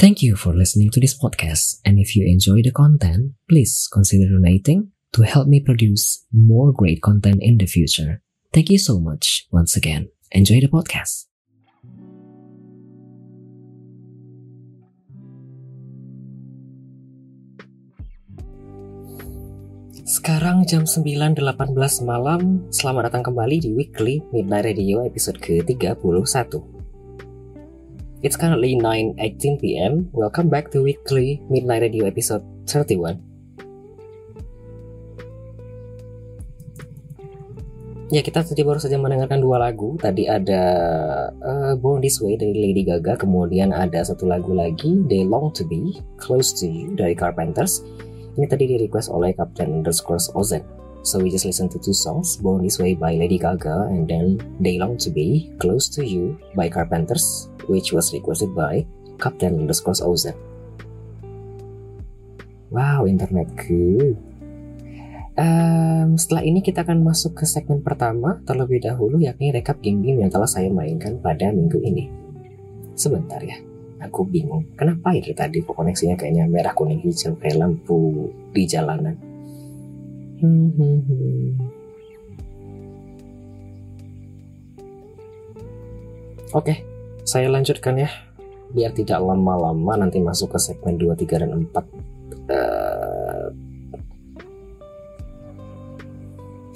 [0.00, 4.32] Thank you for listening to this podcast, and if you enjoy the content, please consider
[4.32, 8.24] donating to help me produce more great content in the future.
[8.48, 10.08] Thank you so much once again.
[10.32, 11.28] Enjoy the podcast.
[20.08, 21.36] Sekarang jam 9.18
[22.08, 26.79] malam, selamat datang kembali di Weekly Midnight Radio episode ke-31.
[28.20, 30.12] It's currently 9:18 p.m.
[30.12, 33.16] Welcome back to Weekly Midnight Radio episode 31.
[38.12, 39.96] Ya kita tadi baru saja mendengarkan dua lagu.
[39.96, 40.62] Tadi ada
[41.32, 45.64] uh, Born This Way dari Lady Gaga, kemudian ada satu lagu lagi They Long to
[45.64, 47.80] Be Close to You dari Carpenters.
[48.36, 50.60] Ini tadi di request oleh Captain underscore Ozen.
[51.08, 54.36] So we just listen to two songs, Born This Way by Lady Gaga and then
[54.60, 58.82] They Long to Be Close to You by Carpenters which was requested by
[59.22, 60.34] Captain underscore Ozen.
[62.74, 64.18] Wow, internetku.
[65.40, 70.30] Um, setelah ini kita akan masuk ke segmen pertama terlebih dahulu yakni rekap game-game yang
[70.30, 72.10] telah saya mainkan pada minggu ini.
[72.98, 73.56] Sebentar ya,
[74.02, 74.68] aku bingung.
[74.76, 79.16] Kenapa ya tadi kok koneksinya kayaknya merah kuning hijau kayak lampu di jalanan.
[80.40, 81.48] Hmm, hmm, hmm.
[86.50, 86.78] Oke, okay,
[87.24, 88.08] saya lanjutkan ya
[88.70, 91.82] biar tidak lama-lama nanti masuk ke segmen 2, 3, dan 4 uh,
[92.50, 93.48] eh,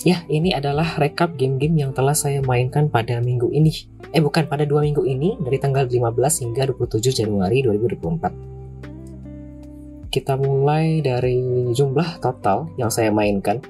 [0.04, 3.72] Ya, ini adalah rekap game-game yang telah saya mainkan pada minggu ini.
[4.12, 10.12] Eh, bukan, pada dua minggu ini, dari tanggal 15 hingga 27 Januari 2024.
[10.12, 11.40] Kita mulai dari
[11.72, 13.64] jumlah total yang saya mainkan.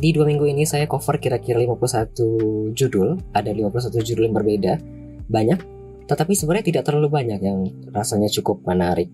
[0.00, 4.80] Di dua minggu ini saya cover kira-kira 51 judul, ada 51 judul yang berbeda.
[5.28, 5.60] Banyak,
[6.10, 9.06] tetapi sebenarnya tidak terlalu banyak yang rasanya cukup menarik.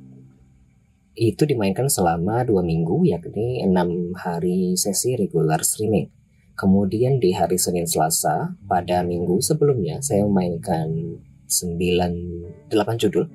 [1.12, 6.08] Itu dimainkan selama dua minggu, yakni enam hari sesi regular streaming.
[6.56, 13.28] Kemudian di hari Senin Selasa, pada minggu sebelumnya, saya memainkan 9, 8 judul.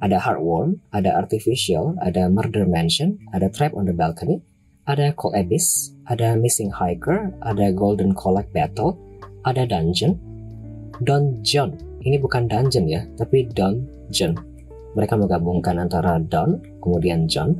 [0.00, 4.40] Ada Heartworm, ada Artificial, ada Murder Mansion, ada Trap on the Balcony,
[4.88, 8.96] ada Cold Abyss, ada Missing Hiker, ada Golden Collect Battle,
[9.44, 10.16] ada Dungeon,
[11.04, 14.38] Dungeon ini bukan dungeon ya, tapi dungeon.
[14.94, 17.58] Mereka menggabungkan antara Don, kemudian John.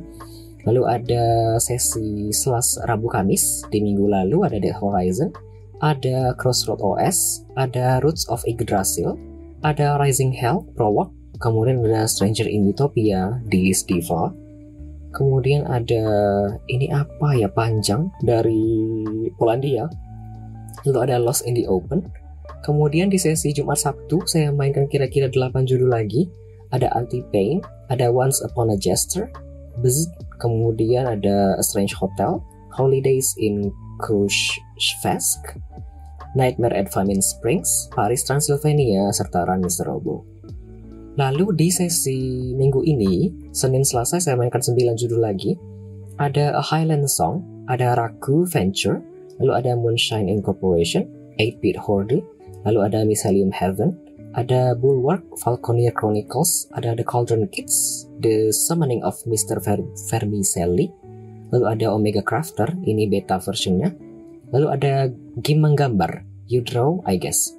[0.65, 5.31] Lalu ada sesi Selas Rabu Kamis di minggu lalu ada Dead Horizon,
[5.79, 9.15] ada Crossroad OS, ada Roots of Yggdrasil,
[9.61, 14.33] ada Rising Hell Prologue, kemudian ada Stranger in Utopia di Diva,
[15.13, 16.03] kemudian ada
[16.67, 19.05] ini apa ya panjang dari
[19.37, 19.87] Polandia,
[20.83, 22.03] lalu ada Lost in the Open,
[22.65, 26.29] Kemudian di sesi Jumat Sabtu saya mainkan kira-kira 8 judul lagi.
[26.73, 29.31] Ada Anti-Pain, ada Once Upon a Jester,
[29.79, 30.11] Bzz,
[30.43, 32.43] kemudian ada A Strange Hotel,
[32.75, 33.71] Holidays in
[34.03, 35.55] Krushvesk,
[36.35, 39.87] Nightmare at Famine Springs, Paris Transylvania, serta Run Mr.
[39.87, 40.27] Robo.
[41.15, 45.55] Lalu di sesi minggu ini, Senin Selasa saya mainkan 9 judul lagi.
[46.19, 47.41] Ada A Highland Song,
[47.71, 49.01] ada Raku Venture,
[49.41, 51.07] lalu ada Moonshine Incorporation,
[51.39, 52.21] 8-Bit Horde,
[52.67, 53.95] lalu ada Miselium Heaven,
[54.35, 59.63] ada Bulwark, Falconeer Chronicles, ada The Cauldron Kids, The Summoning of Mr.
[59.63, 59.79] Ver
[60.11, 60.91] Vermicelli,
[61.55, 63.95] lalu ada Omega Crafter, ini beta versionnya,
[64.51, 65.07] lalu ada
[65.39, 67.55] game menggambar, You Draw, I guess.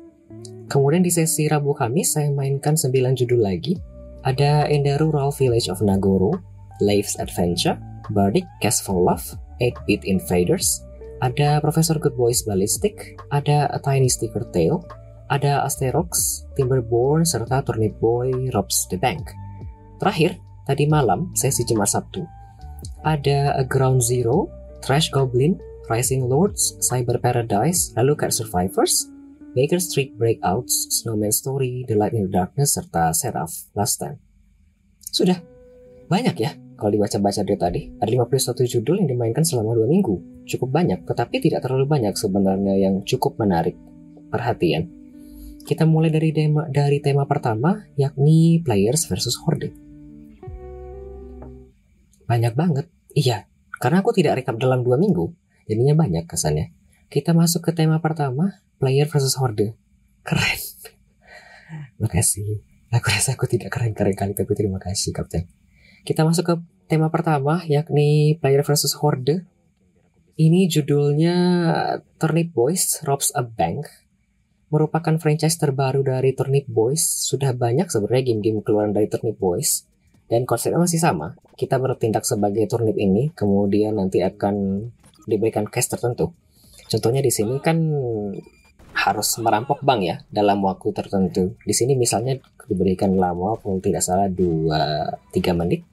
[0.69, 3.81] Kemudian di sesi Rabu Kamis saya mainkan 9 judul lagi,
[4.29, 6.37] ada In the Rural Village of Nagoro,
[6.85, 7.81] Life's Adventure,
[8.13, 9.25] Bardic Cast for Love,
[9.65, 10.85] 8-Bit Invaders,
[11.19, 14.83] ada Professor Good Boys Ballistic, ada A Tiny Sticker Tale,
[15.29, 19.29] ada Asterox, Timberborn, serta Turnip Boy Robs the Bank.
[19.99, 22.23] Terakhir, tadi malam, sesi Jumat Sabtu,
[23.03, 24.47] ada A Ground Zero,
[24.81, 25.59] Trash Goblin,
[25.91, 29.11] Rising Lords, Cyber Paradise, lalu Cat Survivors,
[29.57, 34.23] Baker Street Breakouts, Snowman Story, The Light in the Darkness, serta Seraph Last Time.
[35.09, 35.41] Sudah,
[36.07, 37.81] banyak ya kalau dibaca-baca dari tadi.
[37.99, 40.47] Ada 51 judul yang dimainkan selama dua minggu.
[40.47, 43.75] Cukup banyak, tetapi tidak terlalu banyak sebenarnya yang cukup menarik
[44.31, 44.87] perhatian.
[45.67, 49.75] Kita mulai dari tema, dari tema pertama, yakni Players versus Horde.
[52.31, 52.87] Banyak banget.
[53.13, 53.51] Iya,
[53.83, 55.35] karena aku tidak rekap dalam dua minggu,
[55.67, 56.71] jadinya banyak kesannya.
[57.09, 59.73] Kita masuk ke tema pertama, player versus horde.
[60.23, 60.61] Keren.
[62.05, 62.61] Makasih.
[62.93, 65.58] Aku rasa aku tidak keren-keren kali, tapi terima kasih, Kapten.
[66.09, 66.55] Kita masuk ke
[66.89, 69.45] tema pertama, yakni player versus horde.
[70.41, 71.37] Ini judulnya
[72.17, 73.85] Turnip Boys Robs a Bank.
[74.73, 77.05] Merupakan franchise terbaru dari Turnip Boys.
[77.05, 79.85] Sudah banyak sebenarnya game-game keluaran dari Turnip Boys.
[80.33, 81.37] Dan konsepnya masih sama.
[81.61, 84.89] Kita bertindak sebagai turnip ini, kemudian nanti akan
[85.29, 86.33] diberikan cash tertentu.
[86.89, 87.77] Contohnya di sini kan
[88.97, 91.53] harus merampok bank ya dalam waktu tertentu.
[91.61, 95.85] Di sini misalnya diberikan lama kalau tidak salah 2 3 menit.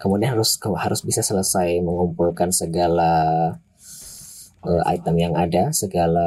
[0.00, 3.12] Kemudian harus harus bisa selesai mengumpulkan segala
[4.64, 6.24] uh, item yang ada, segala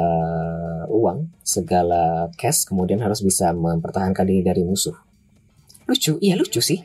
[0.86, 4.94] uang, segala cash, kemudian harus bisa mempertahankan diri dari musuh.
[5.90, 6.80] Lucu, iya lucu sih.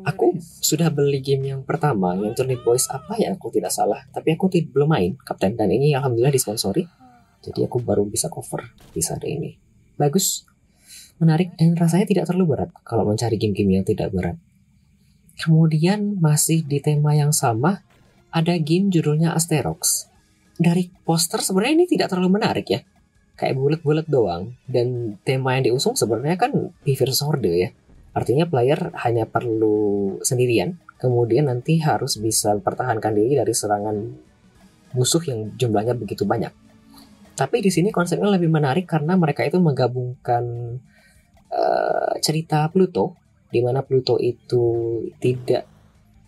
[0.00, 4.04] Aku sudah beli game yang pertama, yang Turnip Boys apa ya aku tidak salah.
[4.12, 5.56] Tapi aku tidak belum main, Kapten.
[5.56, 6.88] Dan ini alhamdulillah disponsori.
[7.40, 9.56] Jadi aku baru bisa cover di saat ini.
[9.96, 10.48] Bagus,
[11.20, 14.36] menarik, dan rasanya tidak terlalu berat kalau mencari game-game yang tidak berat.
[15.40, 17.80] Kemudian masih di tema yang sama,
[18.28, 20.12] ada game judulnya Asterox.
[20.60, 22.80] Dari poster sebenarnya ini tidak terlalu menarik ya.
[23.40, 24.52] Kayak bulat-bulat doang.
[24.68, 26.52] Dan tema yang diusung sebenarnya kan
[26.84, 27.70] Beaver Horde ya
[28.10, 33.96] Artinya player hanya perlu sendirian, kemudian nanti harus bisa mempertahankan diri dari serangan
[34.98, 36.50] musuh yang jumlahnya begitu banyak.
[37.38, 40.44] Tapi di sini konsepnya lebih menarik karena mereka itu menggabungkan
[41.54, 43.14] uh, cerita Pluto,
[43.50, 44.62] di mana Pluto itu
[45.18, 45.66] tidak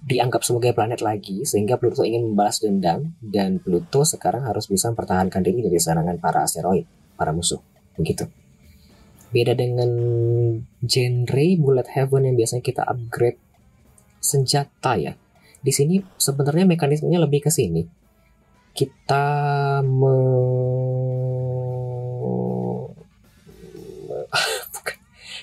[0.03, 5.41] dianggap sebagai planet lagi, sehingga Pluto ingin membalas dendam dan Pluto sekarang harus bisa mempertahankan
[5.47, 6.85] diri dari serangan para asteroid,
[7.15, 7.63] para musuh,
[7.95, 8.27] begitu.
[9.33, 9.89] Beda dengan
[10.85, 13.41] genre Bullet Heaven yang biasanya kita upgrade
[14.21, 15.17] senjata ya.
[15.63, 17.87] Di sini sebenarnya mekanismenya lebih ke sini.
[18.75, 19.25] Kita.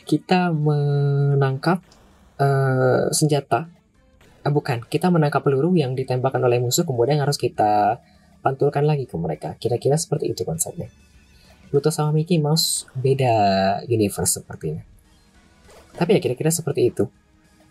[0.09, 1.85] Kita menangkap
[2.41, 3.69] uh, senjata
[4.41, 8.01] uh, bukan kita menangkap peluru yang ditembakkan oleh musuh kemudian harus kita
[8.41, 10.89] pantulkan lagi ke mereka kira-kira seperti itu konsepnya
[11.69, 13.33] Pluto sama Mickey Mouse beda
[13.85, 14.81] universe sepertinya.
[15.93, 17.05] Tapi ya kira-kira seperti itu.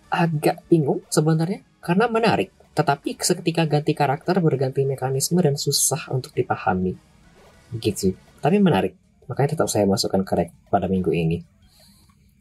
[0.06, 6.94] Agak bingung sebenarnya karena menarik, tetapi seketika ganti karakter berganti mekanisme dan susah untuk dipahami.
[7.75, 8.14] Begitu.
[8.38, 8.94] Tapi menarik,
[9.26, 11.43] makanya tetap saya masukkan ke pada minggu ini.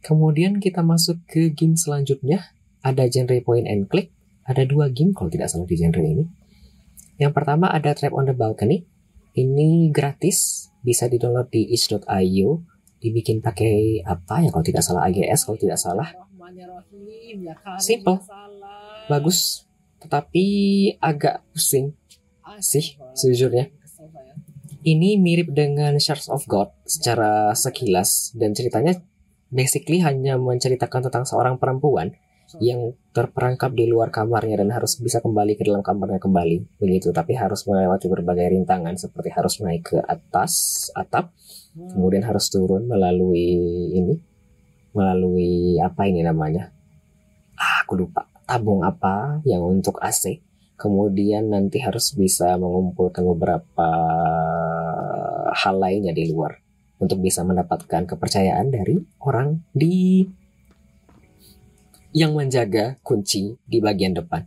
[0.07, 2.55] Kemudian kita masuk ke game selanjutnya.
[2.79, 4.15] Ada genre point and click.
[4.47, 6.23] Ada dua game kalau tidak salah di genre ini.
[7.19, 8.87] Yang pertama ada Trap on the Balcony.
[9.35, 10.71] Ini gratis.
[10.79, 12.63] Bisa di-download di itch.io
[12.97, 15.03] dibikin pakai apa ya kalau tidak salah?
[15.11, 16.07] AGS kalau tidak salah.
[17.83, 18.23] Simple.
[19.11, 19.67] bagus.
[19.99, 20.45] Tetapi
[21.03, 21.91] agak pusing
[22.63, 23.75] sih sejujurnya.
[24.87, 28.31] Ini mirip dengan Shards of God secara sekilas.
[28.39, 28.95] Dan ceritanya
[29.49, 32.15] basically hanya menceritakan tentang seorang perempuan
[32.63, 37.11] yang terperangkap di luar kamarnya dan harus bisa kembali ke dalam kamarnya kembali begitu.
[37.11, 41.35] Tapi harus melewati berbagai rintangan seperti harus naik ke atas atap
[41.75, 43.51] kemudian harus turun melalui
[43.93, 44.15] ini
[44.95, 46.71] melalui apa ini namanya?
[47.59, 48.25] Ah, aku lupa.
[48.47, 50.39] Tabung apa yang untuk AC
[50.79, 53.89] kemudian nanti harus bisa mengumpulkan beberapa
[55.51, 56.66] hal lainnya di luar
[56.97, 60.25] untuk bisa mendapatkan kepercayaan dari orang di
[62.17, 64.41] yang menjaga kunci di bagian depan.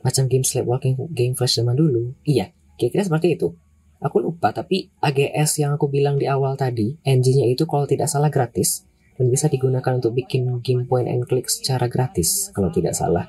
[0.00, 2.16] Macam game sleepwalking, game flash zaman dulu.
[2.24, 3.52] Iya, kira-kira seperti itu.
[4.00, 8.28] Aku lupa, tapi AGS yang aku bilang di awal tadi, engine-nya itu kalau tidak salah
[8.28, 8.84] gratis,
[9.16, 13.24] dan bisa digunakan untuk bikin game point and click secara gratis, kalau tidak salah.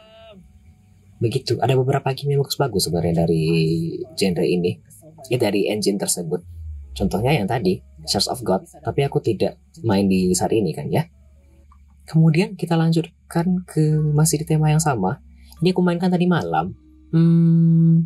[1.18, 3.44] Begitu, ada beberapa game yang bagus-bagus sebenarnya dari
[4.14, 4.76] genre ini,
[5.32, 6.44] ya dari engine tersebut.
[6.94, 11.08] Contohnya yang tadi, Shards of God, tapi aku tidak main di saat ini kan ya.
[12.08, 15.20] Kemudian kita lanjutkan ke masih di tema yang sama.
[15.60, 16.72] Ini aku mainkan tadi malam.
[17.12, 18.06] Hmm,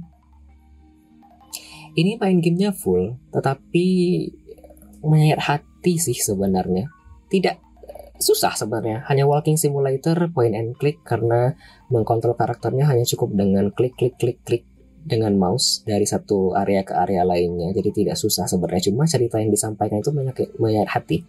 [1.99, 3.87] ini main gamenya full, tetapi
[5.03, 6.87] menyayat hati sih sebenarnya.
[7.27, 7.55] Tidak
[8.21, 11.57] susah sebenarnya, hanya walking simulator point and click karena
[11.89, 14.63] mengkontrol karakternya hanya cukup dengan klik klik klik klik
[15.01, 17.73] dengan mouse dari satu area ke area lainnya.
[17.73, 20.13] Jadi tidak susah sebenarnya, cuma cerita yang disampaikan itu
[20.57, 21.25] menyayat hati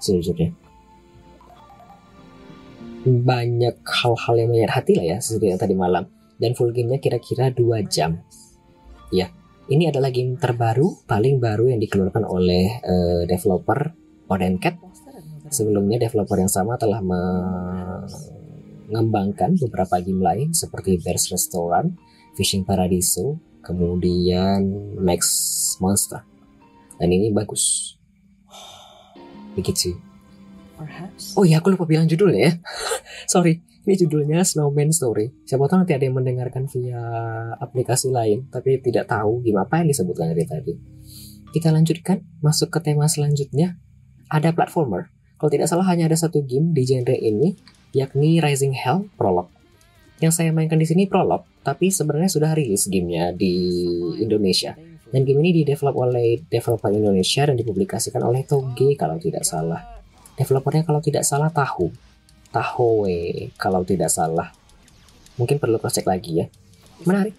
[0.00, 0.52] sejujurnya.
[3.04, 6.08] Banyak hal-hal yang menyayat hati lah ya yang tadi malam.
[6.34, 8.20] Dan full gamenya kira-kira 2 jam.
[9.12, 9.30] Ya
[9.64, 13.96] ini adalah game terbaru paling baru yang dikeluarkan oleh uh, developer
[14.60, 14.76] Cat.
[15.48, 16.98] Sebelumnya developer yang sama telah
[18.88, 21.94] mengembangkan beberapa game lain seperti Bears Restaurant,
[22.34, 24.62] Fishing Paradiso, kemudian
[24.98, 25.24] Max
[25.78, 26.22] Monster.
[26.98, 27.94] Dan ini bagus.
[29.54, 29.94] Begitu.
[31.38, 32.52] Oh iya, aku lupa bilang judulnya ya.
[33.32, 35.30] Sorry, ini judulnya Snowman Story.
[35.46, 36.98] Siapa tahu nanti ada yang mendengarkan via
[37.62, 40.74] aplikasi lain, tapi tidak tahu gimana apa yang disebutkan dari tadi.
[41.54, 43.78] Kita lanjutkan, masuk ke tema selanjutnya.
[44.26, 45.14] Ada platformer.
[45.38, 47.54] Kalau tidak salah hanya ada satu game di genre ini,
[47.94, 49.52] yakni Rising Hell Prologue.
[50.18, 53.56] Yang saya mainkan di sini Prologue, tapi sebenarnya sudah rilis gamenya di
[54.20, 54.76] Indonesia.
[55.08, 59.80] Dan game ini didevelop oleh developer Indonesia dan dipublikasikan oleh Toge kalau tidak salah.
[60.36, 61.88] Developernya kalau tidak salah tahu.
[62.52, 64.50] Tahoe kalau tidak salah.
[65.40, 66.46] Mungkin perlu cross check lagi ya.
[67.06, 67.34] Menarik.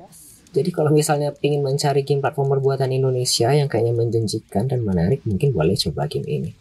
[0.56, 5.52] Jadi kalau misalnya ingin mencari game platformer buatan Indonesia yang kayaknya menjanjikan dan menarik, mungkin
[5.52, 6.52] boleh coba game ini.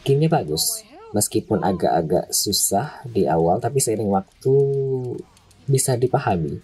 [0.00, 0.80] Gamenya bagus,
[1.12, 4.56] meskipun agak-agak susah di awal, tapi seiring waktu
[5.66, 6.62] bisa dipahami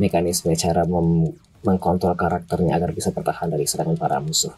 [0.00, 0.88] mekanisme cara
[1.60, 4.56] mengkontrol karakternya agar bisa bertahan dari serangan para musuh.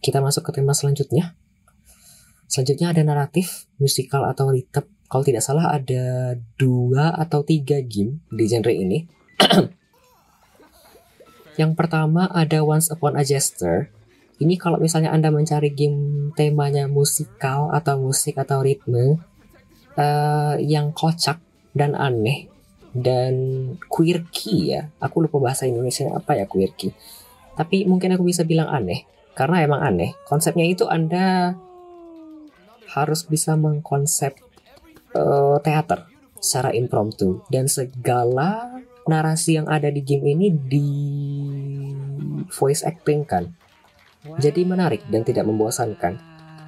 [0.00, 1.36] Kita masuk ke tema selanjutnya.
[2.48, 4.88] Selanjutnya ada naratif, musikal atau rhythm.
[5.06, 9.04] Kalau tidak salah ada dua atau tiga game di genre ini.
[11.60, 13.92] Yang pertama ada Once Upon a Jester.
[14.40, 19.20] Ini kalau misalnya Anda mencari game temanya musikal atau musik atau ritme
[19.94, 21.38] uh, yang kocak
[21.76, 22.51] dan aneh
[22.92, 23.34] dan
[23.88, 24.88] quirky ya.
[25.00, 26.92] Aku lupa bahasa Indonesia apa ya quirky.
[27.56, 30.16] Tapi mungkin aku bisa bilang aneh karena emang aneh.
[30.28, 31.56] Konsepnya itu Anda
[32.92, 34.36] harus bisa mengkonsep
[35.16, 40.88] uh, teater secara impromptu dan segala narasi yang ada di game ini di
[42.52, 43.48] voice acting kan.
[44.38, 46.20] Jadi menarik dan tidak membosankan.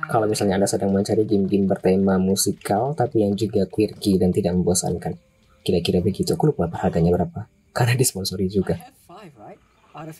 [0.05, 5.17] Kalau misalnya Anda sedang mencari game-game bertema musikal tapi yang juga quirky dan tidak membosankan.
[5.65, 6.37] Kira-kira begitu.
[6.37, 7.49] Aku lupa harganya berapa.
[7.73, 8.77] Karena disponsori juga.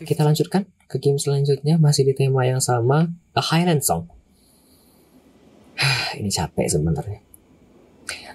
[0.01, 4.09] Kita lanjutkan ke game selanjutnya masih di tema yang sama, A Highland Song.
[6.19, 7.19] Ini capek sebenarnya.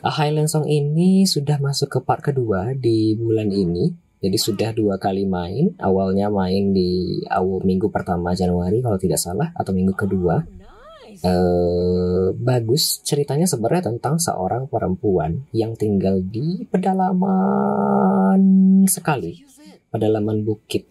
[0.00, 3.92] A Highland Song ini sudah masuk ke part kedua di bulan ini.
[4.20, 5.76] Jadi sudah dua kali main.
[5.76, 10.40] Awalnya main di awal minggu pertama Januari kalau tidak salah atau minggu kedua.
[11.20, 18.40] Uh, bagus ceritanya sebenarnya tentang seorang perempuan yang tinggal di pedalaman
[18.86, 19.42] sekali,
[19.90, 20.86] pedalaman bukit.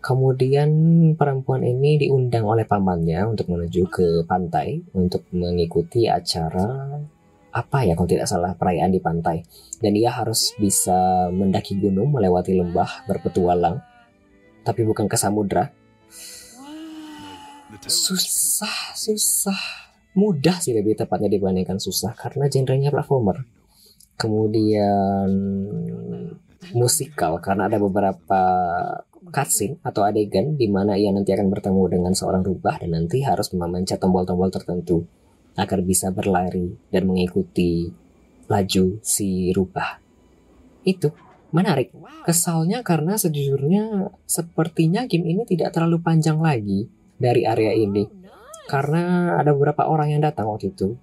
[0.00, 0.70] Kemudian
[1.12, 6.96] perempuan ini diundang oleh pamannya untuk menuju ke pantai untuk mengikuti acara
[7.50, 9.44] apa ya kalau tidak salah perayaan di pantai.
[9.76, 13.84] Dan dia harus bisa mendaki gunung melewati lembah berpetualang.
[14.64, 15.68] Tapi bukan ke samudra
[17.86, 19.60] susah susah.
[20.18, 23.46] Mudah sih lebih tepatnya dibandingkan susah karena genrenya platformer.
[24.18, 25.30] Kemudian
[26.76, 28.42] musikal karena ada beberapa
[29.30, 33.52] cutscene atau adegan di mana ia nanti akan bertemu dengan seorang rubah dan nanti harus
[33.54, 35.06] memencet tombol-tombol tertentu
[35.56, 37.90] agar bisa berlari dan mengikuti
[38.50, 40.02] laju si rubah.
[40.82, 41.14] Itu
[41.54, 41.94] menarik.
[42.26, 48.08] Kesalnya karena sejujurnya sepertinya game ini tidak terlalu panjang lagi dari area ini.
[48.64, 50.96] Karena ada beberapa orang yang datang waktu itu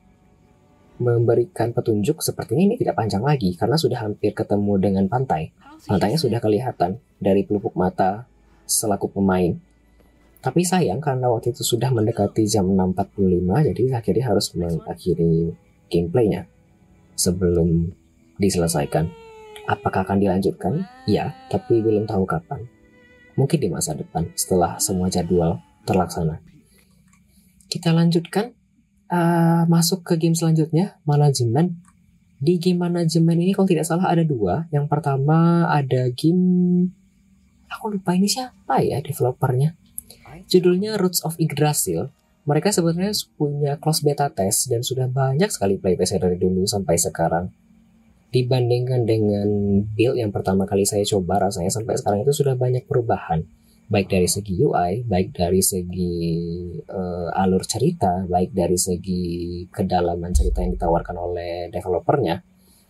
[0.97, 5.53] memberikan petunjuk sepertinya ini tidak panjang lagi karena sudah hampir ketemu dengan pantai.
[5.86, 8.25] Pantainya sudah kelihatan dari pelupuk mata
[8.65, 9.53] selaku pemain.
[10.41, 15.53] Tapi sayang karena waktu itu sudah mendekati jam 6.45 jadi akhirnya harus mengakhiri
[15.89, 16.50] gameplaynya
[17.13, 17.93] sebelum
[18.41, 19.09] diselesaikan.
[19.67, 20.88] Apakah akan dilanjutkan?
[21.05, 22.63] Ya, tapi belum tahu kapan.
[23.36, 26.44] Mungkin di masa depan setelah semua jadwal terlaksana.
[27.72, 28.51] Kita lanjutkan
[29.08, 31.79] uh, masuk ke game selanjutnya, manajemen.
[32.38, 34.67] Di game manajemen ini kalau tidak salah ada dua.
[34.70, 36.91] Yang pertama ada game
[37.67, 39.75] aku lupa ini siapa ya developernya
[40.48, 42.13] Judulnya Roots of Yggdrasil.
[42.48, 47.51] Mereka sebenarnya punya close beta test dan sudah banyak sekali playtest dari dulu sampai sekarang.
[48.32, 49.48] Dibandingkan dengan
[49.91, 53.44] build yang pertama kali saya coba, rasanya sampai sekarang itu sudah banyak perubahan.
[53.88, 56.15] Baik dari segi UI, baik dari segi
[56.91, 62.44] uh, alur cerita, baik dari segi kedalaman cerita yang ditawarkan oleh developernya.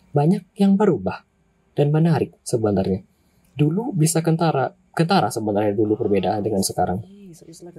[0.10, 1.22] Banyak yang berubah
[1.78, 3.06] dan menarik sebenarnya.
[3.54, 7.06] Dulu bisa kentara, kentara sebenarnya dulu perbedaan dengan sekarang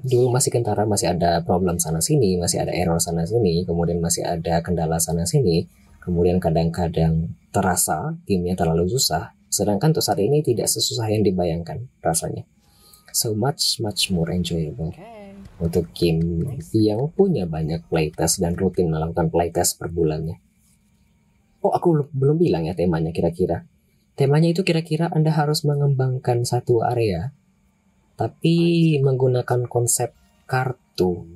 [0.05, 4.23] dulu masih kentara masih ada problem sana sini masih ada error sana sini kemudian masih
[4.23, 5.67] ada kendala sana sini
[5.99, 12.45] kemudian kadang-kadang terasa gamenya terlalu susah sedangkan untuk saat ini tidak sesusah yang dibayangkan rasanya
[13.19, 14.95] so much much more enjoyable
[15.59, 20.39] untuk game yang punya banyak playtest dan rutin melakukan playtest per bulannya
[21.59, 23.67] Oh, aku belum bilang ya temanya kira-kira.
[24.15, 27.35] Temanya itu kira-kira Anda harus mengembangkan satu area,
[28.15, 30.15] tapi menggunakan konsep
[30.47, 31.27] kartu.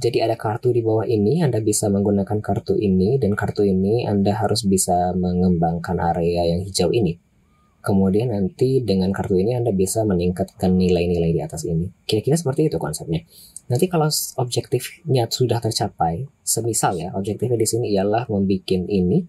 [0.00, 4.36] Jadi ada kartu di bawah ini, Anda bisa menggunakan kartu ini, dan kartu ini Anda
[4.36, 7.16] harus bisa mengembangkan area yang hijau ini.
[7.80, 11.88] Kemudian nanti dengan kartu ini Anda bisa meningkatkan nilai-nilai di atas ini.
[12.04, 13.24] Kira-kira seperti itu konsepnya.
[13.72, 19.24] Nanti kalau objektifnya sudah tercapai, semisal ya, objektifnya di sini ialah membuat ini,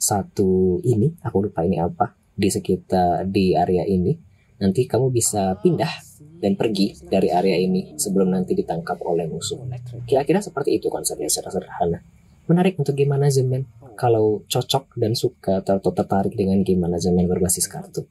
[0.00, 4.16] satu ini, aku lupa ini apa, di sekitar di area ini,
[4.56, 5.92] nanti kamu bisa pindah
[6.40, 9.60] dan pergi dari area ini sebelum nanti ditangkap oleh musuh.
[10.08, 12.00] Kira-kira seperti itu konsepnya secara sederhana.
[12.46, 13.66] Menarik untuk gimana zaman
[13.98, 18.06] kalau cocok dan suka atau tertarik dengan gimana zaman berbasis kartu.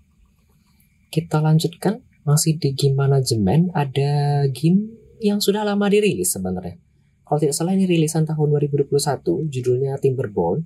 [1.13, 6.75] Kita lanjutkan masih di gimana zaman ada game yang sudah lama dirilis sebenarnya.
[7.25, 10.61] Kalau tidak salah ini rilisan tahun 2021, judulnya Timberborn.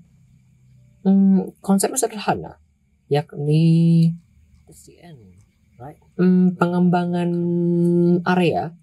[1.00, 2.60] Hmm, konsepnya sederhana,
[3.08, 4.12] yakni
[6.20, 7.32] hmm, pengembangan
[8.28, 8.76] area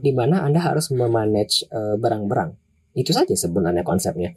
[0.00, 2.56] di mana Anda harus memanage uh, barang-barang.
[3.00, 4.36] Itu saja sebenarnya konsepnya.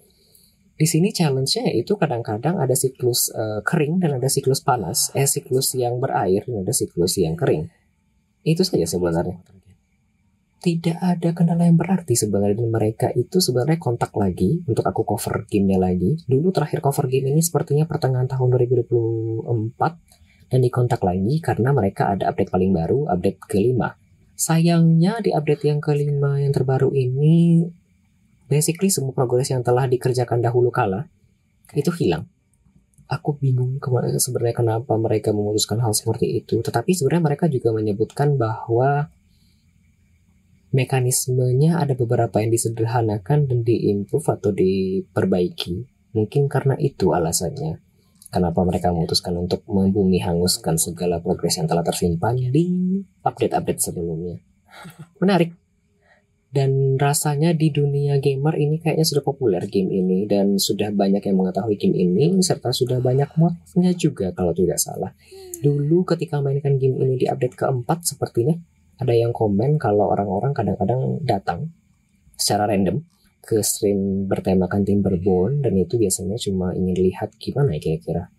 [0.74, 5.75] Di sini challenge-nya itu kadang-kadang ada siklus uh, kering dan ada siklus panas, eh siklus
[5.75, 7.70] yang berair dan ada siklus yang kering.
[8.41, 9.38] Itu saja sebenarnya.
[10.63, 15.43] Tidak ada kendala yang berarti sebenarnya dan mereka itu sebenarnya kontak lagi untuk aku cover
[15.46, 16.24] gamenya lagi.
[16.24, 19.43] Dulu terakhir cover game ini sepertinya pertengahan tahun 2024
[20.50, 24.00] dan dikontak lagi karena mereka ada update paling baru, update kelima.
[24.34, 27.67] Sayangnya di update yang kelima yang terbaru ini,
[28.48, 31.08] basically semua progres yang telah dikerjakan dahulu kala
[31.74, 32.30] itu hilang.
[33.10, 36.64] Aku bingung ke mana sebenarnya kenapa mereka memutuskan hal seperti itu.
[36.64, 39.12] Tetapi sebenarnya mereka juga menyebutkan bahwa
[40.74, 45.86] mekanismenya ada beberapa yang disederhanakan dan diimprove atau diperbaiki.
[46.18, 47.82] Mungkin karena itu alasannya
[48.34, 54.41] kenapa mereka memutuskan untuk membumi hanguskan segala progres yang telah tersimpan di update-update sebelumnya.
[55.22, 55.62] Menarik.
[56.54, 61.42] Dan rasanya di dunia gamer ini kayaknya sudah populer game ini dan sudah banyak yang
[61.42, 65.18] mengetahui game ini serta sudah banyak modnya juga kalau tidak salah.
[65.66, 68.54] Dulu ketika mainkan game ini di update keempat sepertinya
[69.02, 71.74] ada yang komen kalau orang-orang kadang-kadang datang
[72.38, 73.02] secara random
[73.42, 78.30] ke stream bertemakan Timberborn dan itu biasanya cuma ingin lihat gimana ya kira-kira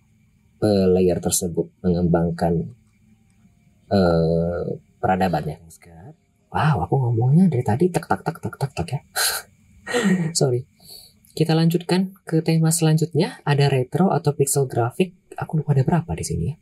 [0.63, 2.73] player tersebut mengembangkan
[3.91, 4.65] uh,
[5.03, 5.61] peradabannya.
[6.55, 9.01] Wow, aku ngomongnya dari tadi tak tak tak tak tak tak ya.
[10.39, 10.63] Sorry.
[11.35, 13.43] Kita lanjutkan ke tema selanjutnya.
[13.43, 15.19] Ada retro atau pixel grafik.
[15.35, 16.57] Aku lupa ada berapa di sini ya.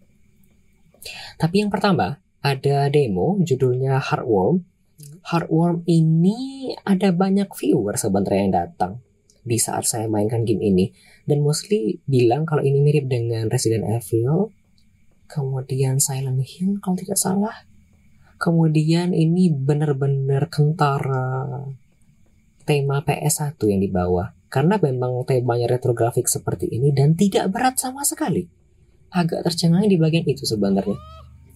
[1.36, 4.66] Tapi yang pertama ada demo judulnya Heartworm
[5.22, 8.92] Heartworm ini ada banyak viewer sebenarnya yang datang
[9.42, 10.90] di saat saya mainkan game ini
[11.26, 14.50] dan mostly bilang kalau ini mirip dengan Resident Evil
[15.30, 17.54] kemudian Silent Hill kalau tidak salah
[18.42, 21.62] kemudian ini benar-benar kentara
[22.66, 28.02] tema PS1 yang dibawa karena memang temanya retro grafik seperti ini dan tidak berat sama
[28.02, 28.50] sekali
[29.14, 30.98] agak tercengang di bagian itu sebenarnya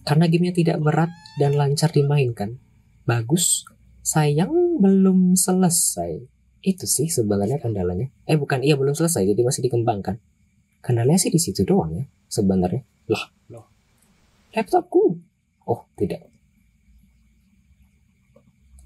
[0.07, 2.63] karena gamenya tidak berat dan lancar dimainkan
[3.07, 3.63] bagus,
[4.03, 6.19] sayang belum selesai.
[6.59, 8.11] Itu sih sebenarnya kendalanya.
[8.27, 10.19] Eh bukan, iya belum selesai, jadi masih dikembangkan.
[10.83, 12.83] Kendalanya sih di situ doang ya, sebenarnya.
[13.07, 13.71] Lah, loh.
[14.51, 15.15] Laptopku.
[15.63, 16.27] Oh, tidak.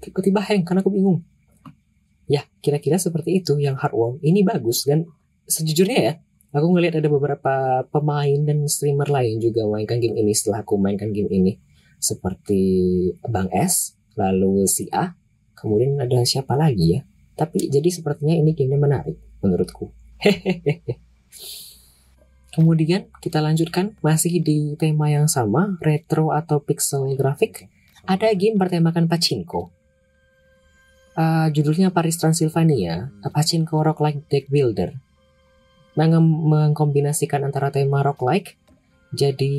[0.02, 1.22] Tiba-tiba hang karena aku bingung.
[2.26, 4.18] Ya, kira-kira seperti itu yang hardware.
[4.18, 5.06] Ini bagus dan
[5.46, 6.12] sejujurnya ya,
[6.50, 11.14] aku ngelihat ada beberapa pemain dan streamer lain juga mainkan game ini setelah aku mainkan
[11.14, 11.62] game ini.
[12.02, 12.62] Seperti
[13.30, 15.14] Bang S, lalu si A,
[15.54, 17.00] kemudian ada siapa lagi ya?
[17.38, 19.94] Tapi jadi sepertinya ini gamenya menarik menurutku.
[20.18, 20.82] Hehehe.
[22.52, 27.72] Kemudian kita lanjutkan masih di tema yang sama, retro atau pixel grafik.
[28.04, 29.72] Ada game bertemakan pachinko.
[31.12, 34.96] Uh, judulnya Paris Transylvania, A Pachinko Roguelike Deck Builder.
[35.92, 38.56] Meng mengkombinasikan antara tema roguelike
[39.12, 39.52] jadi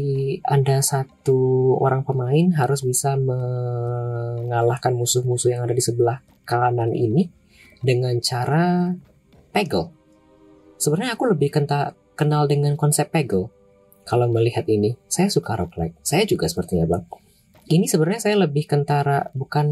[0.49, 7.29] Anda satu orang pemain harus bisa mengalahkan musuh-musuh yang ada di sebelah kanan ini
[7.77, 8.97] dengan cara
[9.53, 9.93] pegel.
[10.81, 13.53] Sebenarnya aku lebih kenta, kenal dengan konsep pegel.
[14.09, 16.01] Kalau melihat ini, saya suka roguelike.
[16.01, 17.05] Saya juga sepertinya bang.
[17.69, 19.69] Ini sebenarnya saya lebih kentara, bukan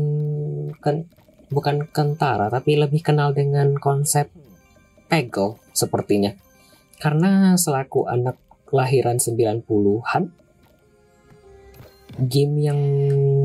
[1.52, 4.32] bukan kentara, tapi lebih kenal dengan konsep
[5.12, 6.32] pegel sepertinya.
[6.98, 10.32] Karena selaku anak kelahiran 90-an
[12.16, 12.80] game yang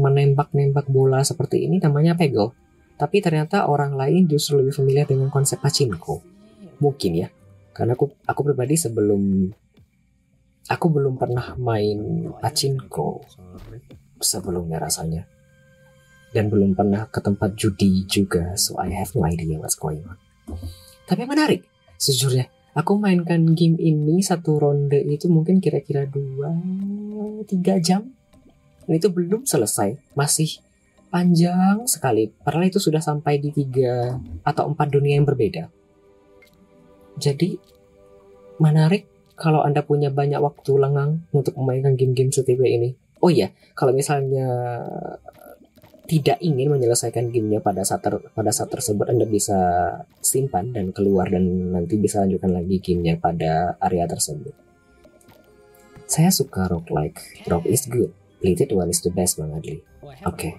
[0.03, 2.55] menembak-nembak bola seperti ini namanya pegel.
[2.97, 6.23] Tapi ternyata orang lain justru lebih familiar dengan konsep pachinko.
[6.81, 7.29] Mungkin ya.
[7.77, 9.53] karena aku aku pribadi sebelum
[10.65, 13.21] aku belum pernah main pachinko
[14.17, 15.29] sebelumnya rasanya
[16.37, 20.21] dan belum pernah ke tempat judi juga so I have no idea what's going on.
[21.09, 21.65] Tapi menarik
[21.97, 26.53] sejujurnya aku mainkan game ini satu ronde itu mungkin kira-kira dua
[27.49, 28.13] tiga jam.
[28.85, 30.63] Dan itu belum selesai masih
[31.11, 32.31] panjang sekali.
[32.31, 34.15] Padahal itu sudah sampai di tiga
[34.47, 35.73] atau empat dunia yang berbeda.
[37.17, 37.57] Jadi
[38.61, 42.91] menarik kalau anda punya banyak waktu lengang untuk memainkan game-game seperti ini.
[43.25, 44.47] Oh iya kalau misalnya
[46.07, 49.59] tidak ingin menyelesaikan gamenya pada saat ter, pada saat tersebut Anda bisa
[50.23, 54.55] simpan dan keluar dan nanti bisa lanjutkan lagi gamenya pada area tersebut.
[56.07, 57.19] Saya suka rock like,
[57.51, 59.83] rock is good, plated one is the best Bang Adli.
[60.03, 60.53] Oke, okay.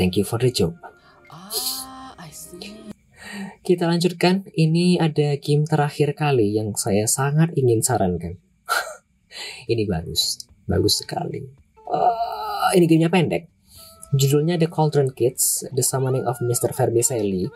[0.00, 0.72] thank you for the job.
[3.64, 4.44] Kita lanjutkan.
[4.52, 8.36] Ini ada game terakhir kali yang saya sangat ingin sarankan.
[9.72, 11.44] ini bagus, bagus sekali.
[11.88, 13.53] Uh, ini gamenya pendek
[14.14, 16.70] Judulnya The Cauldron Kids, The Summoning of Mr.
[16.70, 17.50] Vermicelli.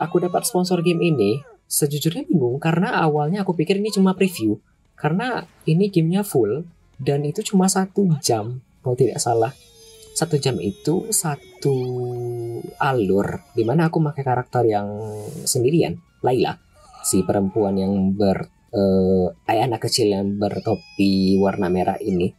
[0.00, 4.56] Aku dapat sponsor game ini, sejujurnya bingung karena awalnya aku pikir ini cuma preview.
[4.96, 6.64] Karena ini gamenya full,
[6.96, 9.52] dan itu cuma satu jam, kalau tidak salah.
[10.16, 11.76] Satu jam itu satu
[12.80, 14.88] alur, di mana aku pakai karakter yang
[15.44, 16.56] sendirian, Laila.
[17.04, 18.48] Si perempuan yang ber...
[18.68, 22.36] Uh, anak kecil yang bertopi warna merah ini.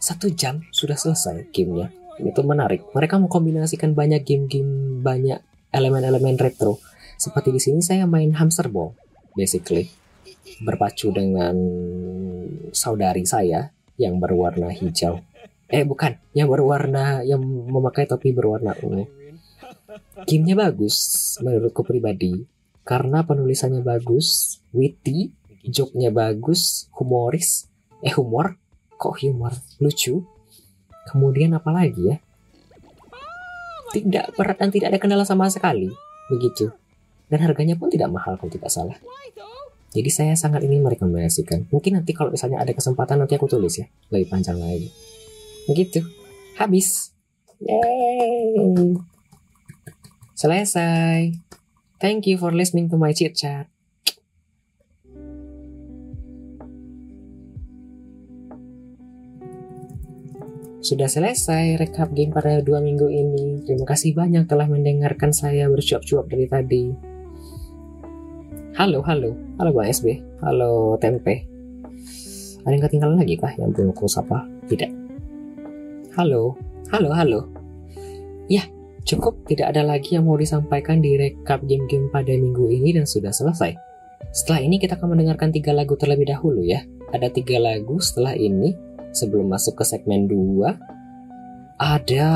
[0.00, 2.86] Satu jam sudah selesai gamenya itu menarik.
[2.92, 5.40] Mereka mengkombinasikan banyak game-game, banyak
[5.72, 6.80] elemen-elemen retro.
[7.16, 8.92] Seperti di sini saya main hamster ball,
[9.32, 9.88] basically
[10.62, 11.56] berpacu dengan
[12.72, 15.20] saudari saya yang berwarna hijau.
[15.66, 19.04] Eh bukan, yang berwarna yang memakai topi berwarna ungu.
[20.28, 22.46] Gamenya bagus menurutku pribadi
[22.86, 25.34] karena penulisannya bagus, witty,
[25.66, 27.66] joke-nya bagus, humoris,
[27.98, 28.54] eh humor,
[28.94, 29.52] kok humor,
[29.82, 30.22] lucu,
[31.06, 32.16] Kemudian apa lagi ya?
[33.94, 35.88] Tidak berat dan tidak ada kendala sama sekali.
[36.28, 36.68] Begitu.
[37.30, 38.98] Dan harganya pun tidak mahal kalau tidak salah.
[39.96, 41.72] Jadi saya sangat ingin merekomendasikan.
[41.72, 43.86] Mungkin nanti kalau misalnya ada kesempatan nanti aku tulis ya.
[44.12, 44.92] Lebih panjang lagi.
[45.70, 46.04] Begitu.
[46.60, 47.16] Habis.
[47.64, 49.00] Yay.
[50.36, 51.32] Selesai.
[51.96, 53.72] Thank you for listening to my chat.
[60.86, 63.58] Sudah selesai rekap game pada dua minggu ini.
[63.66, 66.84] Terima kasih banyak telah mendengarkan saya bercuap-cuap dari tadi.
[68.78, 69.34] Halo, halo.
[69.58, 70.22] Halo Bang SB.
[70.46, 71.42] Halo Tempe.
[72.62, 74.46] Ada yang ketinggalan lagi kah yang belum aku sapa?
[74.70, 74.86] Tidak.
[76.14, 76.54] Halo.
[76.94, 77.50] Halo, halo.
[78.46, 78.62] Ya,
[79.02, 79.42] cukup.
[79.50, 83.74] Tidak ada lagi yang mau disampaikan di rekap game-game pada minggu ini dan sudah selesai.
[84.30, 86.86] Setelah ini kita akan mendengarkan tiga lagu terlebih dahulu ya.
[87.10, 90.76] Ada tiga lagu setelah ini sebelum masuk ke segmen 2
[91.80, 92.28] ada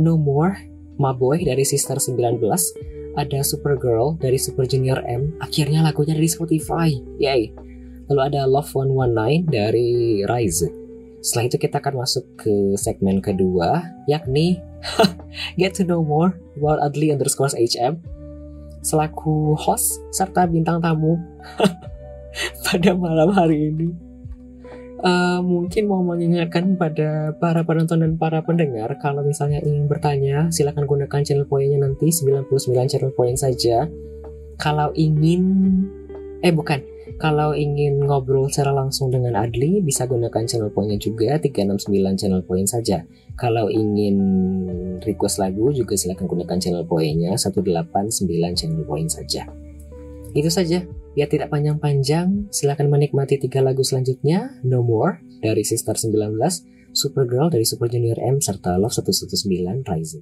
[0.00, 0.56] No More
[0.96, 2.40] My Boy dari Sister 19
[3.12, 7.52] ada Supergirl dari Super Junior M akhirnya lagunya dari Spotify yay.
[8.10, 10.68] Lalu ada Love 119 dari Rise.
[11.22, 14.58] Setelah itu kita akan masuk ke segmen kedua yakni
[15.60, 18.02] Get to Know More about Adli underscore HM
[18.82, 21.14] selaku host serta bintang tamu
[22.66, 24.11] pada malam hari ini
[25.02, 30.86] uh, mungkin mau mengingatkan pada para penonton dan para pendengar kalau misalnya ingin bertanya silahkan
[30.86, 32.48] gunakan channel poinnya nanti 99
[32.88, 33.90] channel point saja.
[34.56, 35.42] Kalau ingin
[36.40, 36.80] eh bukan.
[37.20, 42.66] Kalau ingin ngobrol secara langsung dengan Adli bisa gunakan channel poinnya juga 369 channel point
[42.66, 43.04] saja.
[43.38, 44.16] Kalau ingin
[45.02, 49.46] request lagu juga silahkan gunakan channel poinnya 189 channel point saja.
[50.34, 56.36] Itu saja Biar tidak panjang-panjang, silahkan menikmati tiga lagu selanjutnya, No More dari Sister 19,
[56.92, 60.20] Supergirl dari Super Junior M, serta Love 119 Rising.